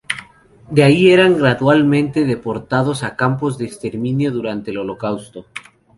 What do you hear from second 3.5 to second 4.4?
de exterminio